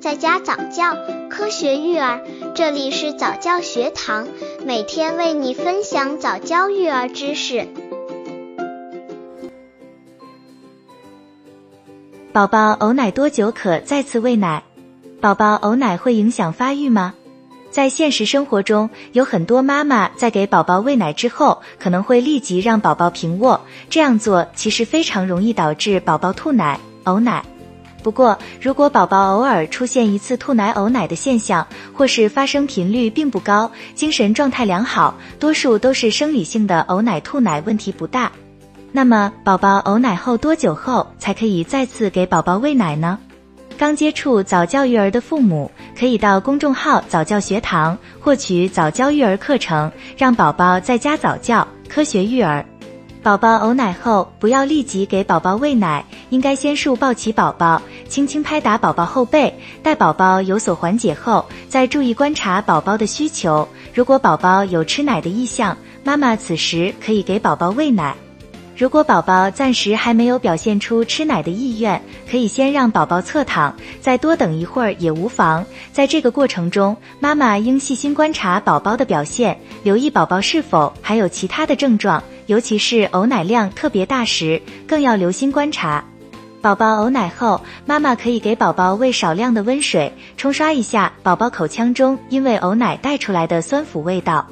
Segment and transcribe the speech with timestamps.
[0.00, 0.96] 在家早教，
[1.28, 2.20] 科学育儿，
[2.54, 4.28] 这里是早教学堂，
[4.64, 7.66] 每天为你分享早教育儿知识。
[12.32, 14.62] 宝宝呕奶多久可再次喂奶？
[15.20, 17.14] 宝宝呕奶会影响发育吗？
[17.68, 23.60] 在现实生活中，有很多妈妈在给宝宝喂奶之后，可能会立即让宝宝平卧，
[23.90, 27.44] 这样做其实非常容易导致宝宝吐奶、呕奶。
[28.08, 38.32] 不过，如果宝宝偶尔出现一次吐奶、呕奶的现象，或是发生频率并不高，精神状态良好，多数都是生理性的呕奶、吐奶，问题不大。
[38.92, 43.18] 那么，宝宝呕奶后多久后才可以再次给宝宝喂奶呢？
[43.76, 52.64] 刚接触早教育儿的父母，可以到公众号早教学堂获取早教育儿课程，让宝宝在家早教，科学育儿。
[53.20, 63.68] 宝宝呕奶后，不要立即给宝宝喂奶，应该先竖抱起宝宝，轻轻拍打宝宝后背，待宝宝有所缓解后，再注意观察宝宝的需求。
[63.94, 68.16] 如果宝宝有吃奶的意向，妈妈此时可以给宝宝喂奶。
[68.76, 75.66] 如果宝宝暂时还没有表现出吃奶的意愿，可以先让宝宝侧躺，再多等一会儿也无妨。
[75.92, 86.04] 在这个过程中，妈妈应细心观察宝宝的表现，留意宝宝是否还有其他的症状，尤其是呕奶量特别大时，更要留心观察。
[86.60, 94.44] 宝宝呕奶后，妈妈可以给宝宝喂少量的温水，冲刷一下宝宝口腔中因为呕奶带出来的酸腐味道。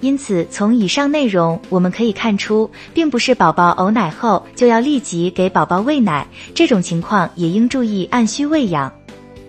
[0.00, 8.92] 因此，从以上内容我们可以看出，并不是宝宝呕奶后就要立即给宝宝喂奶，这种情况也应注意按需喂养。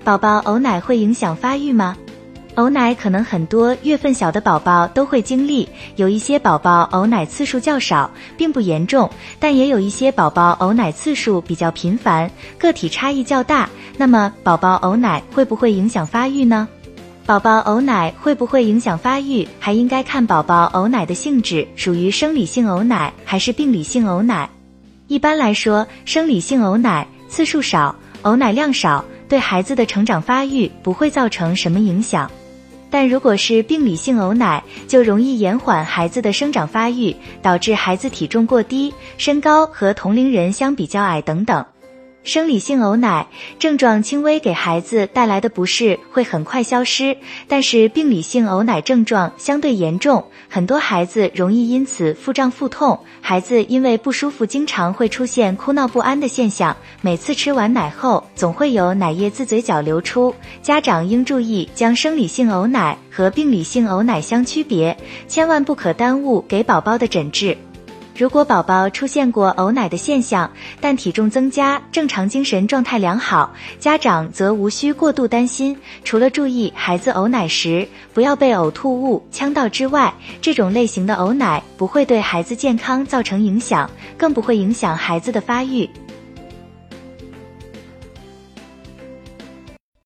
[0.03, 1.97] 宝宝呕奶会影响发育吗？
[2.55, 5.67] 呕奶可能很多月份小的宝宝都会经历，
[5.97, 13.69] 有一些宝宝呕奶次数较少，并不严重，但也有一些宝宝呕奶次数比较频繁，个体差异较大。
[13.97, 16.67] 那么，宝宝呕奶会不会影响发育呢？
[17.25, 19.47] 宝宝呕奶会不会影响发育？
[19.59, 24.49] 还应该看宝宝呕奶的性质，属于生理性呕奶还是病理性呕奶。
[25.07, 32.31] 一般来说，生理性呕奶次数少，呕奶量少，对孩子的成长发育不会造成什么影响。
[32.95, 41.65] 但如果是病理性呕奶，就容易延缓孩子的生长发育，导致孩子体重过低、身高和同龄人相比较矮等等。
[42.25, 43.27] 生理性呕奶
[43.59, 47.15] 症状轻微，给孩子带来的不适会很快消失。
[47.47, 52.99] 但是病理性呕奶症状相对严重，很多孩子容易因此腹胀腹痛。
[53.21, 56.75] 孩子因为不舒服，经常会出现哭闹不安的现象。
[57.01, 60.33] 每次吃完奶后，总会有奶液自嘴角流出。
[60.63, 64.97] 家长应注意将生理性呕奶和病理性呕奶相区别，
[65.27, 67.55] 千万不可耽误给宝宝的诊治。
[68.17, 70.49] 如果宝宝出现过呕奶的现象，
[70.79, 75.77] 但体重增加，正常精神状态良好，家长则无需过度担心。
[76.05, 85.89] 除了注意孩子呕奶时不要被呕吐物呛到之外，这种类型的呕奶不会对孩子健康造成影响，更不会影响孩子的发育。